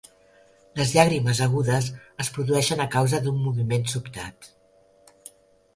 Les 0.79 0.93
llàgrimes 0.95 1.41
agudes 1.47 1.89
es 2.25 2.33
produeixen 2.39 2.83
a 2.85 2.89
causa 2.97 3.21
d'un 3.27 3.39
moviment 3.45 3.87
sobtat. 3.95 4.53